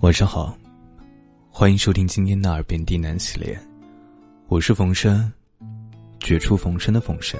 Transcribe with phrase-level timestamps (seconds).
[0.00, 0.56] 晚上好，
[1.50, 3.58] 欢迎收听今天的耳边低喃系列，
[4.46, 5.30] 我是冯生，
[6.20, 7.38] 绝处逢生的冯生。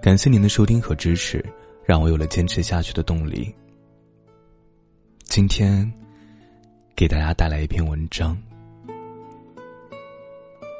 [0.00, 1.44] 感谢您的收听和支持，
[1.84, 3.54] 让我有了坚持下去的动力。
[5.24, 5.92] 今天
[6.96, 8.34] 给大家带来一篇文章：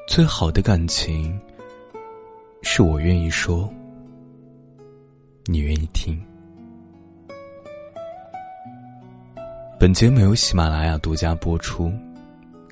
[0.08, 1.38] 最好的感情
[2.62, 3.70] 是我愿意说，
[5.44, 6.18] 你愿意听。
[9.88, 11.90] 本节目由喜马拉雅独家播出，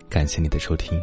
[0.06, 1.02] 感谢你的收听。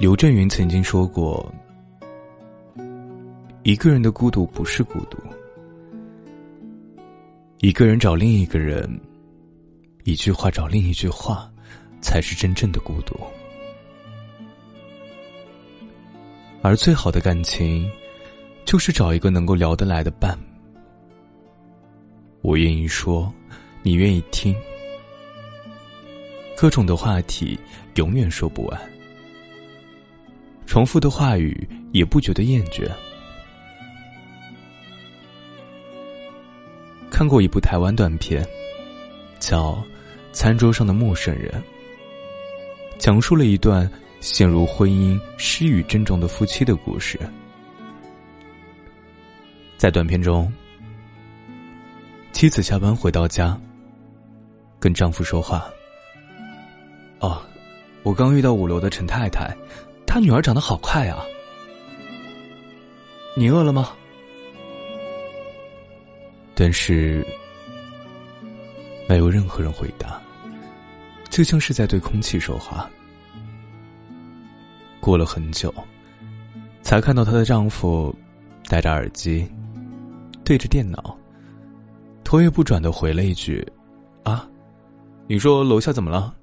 [0.00, 1.54] 刘震云曾经说过
[3.62, 5.18] ：“一个人的孤独不是孤独，
[7.60, 9.00] 一个人找另一个人，
[10.02, 11.48] 一句话找另一句话，
[12.00, 13.16] 才是真正的孤独。
[16.60, 17.88] 而最好的感情。”
[18.66, 20.36] 就是找一个能够聊得来的伴。
[22.42, 23.32] 我愿意说，
[23.82, 24.54] 你愿意听。
[26.56, 27.58] 各种的话题
[27.94, 28.80] 永远说不完，
[30.66, 32.90] 重复的话语也不觉得厌倦。
[37.08, 38.44] 看过一部台湾短片，
[39.38, 39.72] 叫
[40.32, 41.50] 《餐桌上的陌生人》，
[42.98, 43.88] 讲述了一段
[44.20, 47.18] 陷入婚姻失语症状的夫妻的故事。
[49.76, 50.50] 在短片中，
[52.32, 53.58] 妻子下班回到家，
[54.80, 55.68] 跟丈夫说话
[57.20, 57.42] ：“哦，
[58.02, 59.54] 我刚遇到五楼的陈太太，
[60.06, 61.22] 她女儿长得好快啊。
[63.36, 63.90] 你饿了吗？”
[66.54, 67.24] 但是
[69.06, 70.18] 没有任何人回答，
[71.28, 72.88] 就像是在对空气说话。
[75.00, 75.72] 过了很久，
[76.80, 78.14] 才看到她的丈夫
[78.68, 79.46] 戴着耳机。
[80.46, 81.18] 对着电脑，
[82.22, 83.66] 头也不转的回了一句
[84.22, 84.48] ：“啊，
[85.26, 86.38] 你说楼下怎么了？”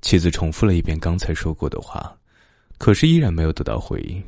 [0.00, 2.16] 妻子重复了一遍刚才说过的话，
[2.78, 4.22] 可是依然没有得到回应。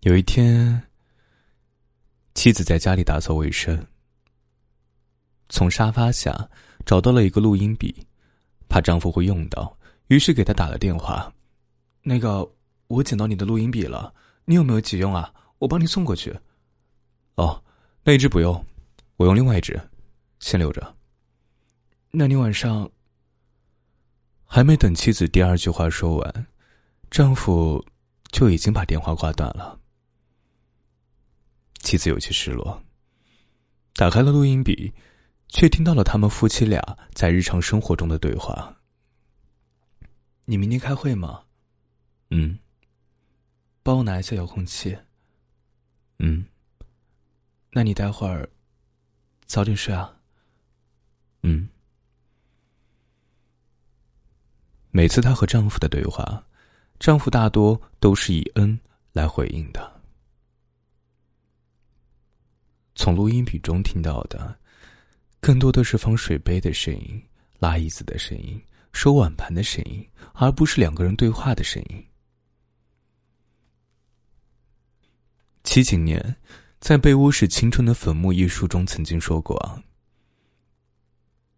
[0.00, 0.82] 有一天，
[2.34, 3.86] 妻子在家里打扫卫生，
[5.48, 6.36] 从沙发下
[6.84, 8.04] 找到了一个录音笔，
[8.68, 9.78] 怕丈夫会用到，
[10.08, 11.32] 于是给他打了电话
[12.02, 12.44] ：“那个。”
[12.94, 15.34] 我捡到你的录音笔了，你有没有急用啊？
[15.58, 16.38] 我帮你送过去。
[17.34, 17.62] 哦，
[18.04, 18.64] 那一只不用，
[19.16, 19.80] 我用另外一只，
[20.38, 20.96] 先留着。
[22.12, 22.90] 那你晚上……
[24.46, 26.46] 还没等妻子第二句话说完，
[27.10, 27.84] 丈夫
[28.30, 29.80] 就已经把电话挂断了。
[31.80, 32.80] 妻子有些失落，
[33.94, 34.92] 打开了录音笔，
[35.48, 38.76] 却听到了他们夫妻俩在日常生活中的对话。
[40.44, 41.42] 你明天开会吗？
[42.30, 42.60] 嗯。
[43.84, 44.98] 帮我拿一下遥控器。
[46.18, 46.44] 嗯。
[47.70, 48.48] 那你待会儿
[49.46, 50.16] 早点睡啊。
[51.42, 51.68] 嗯。
[54.90, 56.44] 每次她和丈夫的对话，
[56.98, 58.78] 丈夫大多都是以“嗯”
[59.12, 60.00] 来回应的。
[62.94, 64.56] 从录音笔中听到的，
[65.40, 67.22] 更多的是放水杯的声音、
[67.58, 68.58] 拉椅子的声音、
[68.92, 72.06] 收碗盘的声音，而不是两个人对话的声音。
[75.74, 76.36] 齐景年
[76.78, 79.82] 在《被窝是青春的坟墓》一书中曾经说过：“，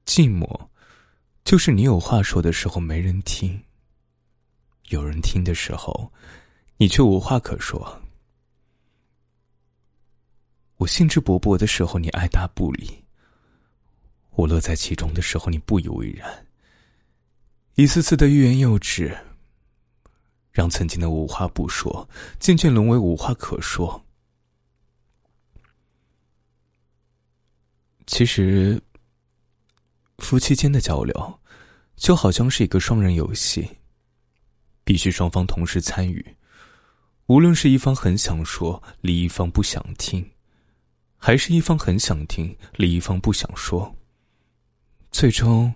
[0.09, 0.69] 寂寞，
[1.45, 3.61] 就是你有话说的时候没人听；
[4.89, 6.11] 有人听的时候，
[6.79, 8.01] 你却无话可说。
[10.79, 12.87] 我兴致勃勃的时候，你爱答不理；
[14.31, 16.47] 我乐在其中的时候，你不以为然。
[17.75, 19.15] 一次次的欲言又止。”
[20.53, 24.03] 让曾经的无话不说，渐渐沦为无话可说。
[28.07, 28.81] 其实，
[30.19, 31.41] 夫妻间的交流，
[31.97, 33.69] 就好像是一个双人游戏，
[34.85, 36.25] 必须双方同时参与。
[37.27, 40.31] 无论是一方很想说，另一方不想听，
[41.17, 43.97] 还是一方很想听，另一方不想说，
[45.11, 45.75] 最终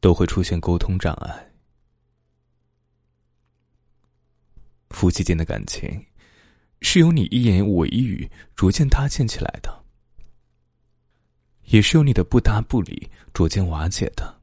[0.00, 1.50] 都会出现沟通障碍。
[4.90, 6.06] 夫妻间的感情，
[6.82, 9.83] 是由你一言我一语逐渐搭建起来的，
[11.66, 14.40] 也是由你的不搭不理逐渐瓦解的。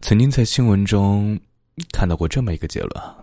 [0.00, 1.40] 曾经在新闻中
[1.92, 3.14] 看到过这么一个结论：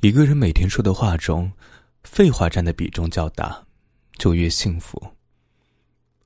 [0.00, 1.52] 一个人每天说的话中，
[2.04, 3.66] 废话占的比重较大，
[4.12, 4.98] 就越幸福；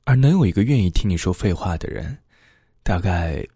[0.04, 2.18] 而能有一个愿意听你说废话的人，
[2.82, 3.46] 大概。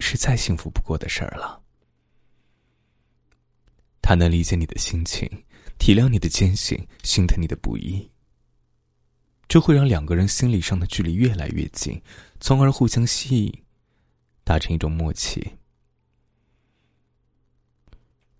[0.00, 1.57] 是再幸福不过的事儿了。
[4.08, 5.28] 他能理解你的心情，
[5.78, 8.10] 体谅你的艰辛，心疼你的不易。
[9.46, 12.00] 这会让两个人心理上的距离越来越近，
[12.40, 13.62] 从而互相吸引，
[14.44, 15.58] 达成一种默契。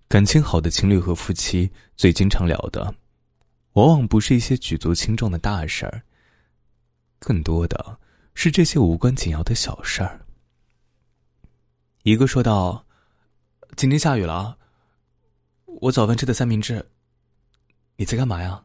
[0.09, 2.95] 感情好的情侣和夫妻最经常聊的，
[3.75, 6.03] 往往不是一些举足轻重的大事儿，
[7.19, 8.01] 更多的
[8.33, 10.25] 是这些无关紧要的小事儿。
[12.05, 12.87] 一个说道
[13.77, 14.58] ：“今天下雨了，
[15.81, 16.85] 我早饭吃的三明治。
[17.97, 18.63] 你在干嘛呀？”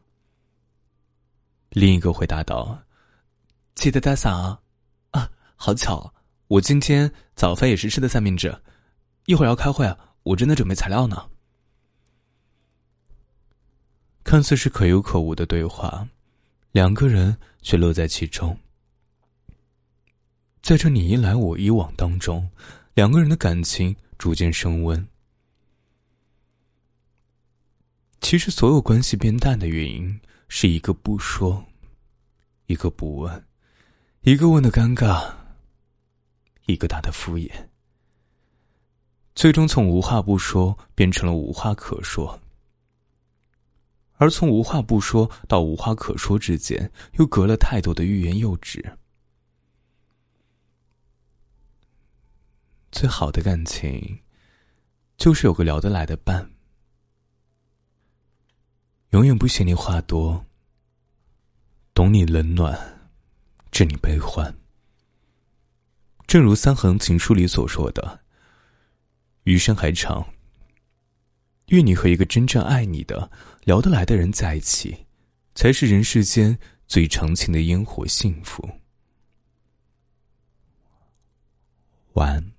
[1.70, 2.78] 另一个回答道
[3.74, 4.60] ：“记得带伞啊！
[5.10, 6.12] 啊，好巧，
[6.48, 8.56] 我今天早饭也是吃的三明治。
[9.26, 11.28] 一会儿要开会，我正在准备材料呢。”
[14.22, 16.08] 看似是可有可无的对话，
[16.72, 18.56] 两个人却乐在其中。
[20.62, 22.48] 在这你一来我一往当中，
[22.94, 25.06] 两个人的感情逐渐升温。
[28.24, 30.18] 其实，所有关系变淡的原因，
[30.48, 31.62] 是一个不说，
[32.64, 33.46] 一个不问，
[34.22, 35.30] 一个问的尴尬，
[36.64, 37.52] 一个答的敷衍，
[39.34, 42.40] 最终从无话不说变成了无话可说。
[44.14, 48.96] 而从无话不说到无话可说之间，又隔了太多的欲言又止。
[52.90, 54.20] 最好的感情，
[55.18, 56.53] 就是有个聊得来的伴，
[59.14, 60.44] 永远不嫌你话多，
[61.94, 62.98] 懂你冷暖，
[63.70, 64.52] 知你悲欢。
[66.26, 68.24] 正如三行情书里所说的
[69.44, 70.26] ：“余生还长。”
[71.70, 73.30] 愿你和一个真正爱你的、
[73.62, 75.06] 聊得来的人在一起，
[75.54, 76.58] 才是人世间
[76.88, 78.68] 最长情的烟火幸福。
[82.14, 82.53] 晚安。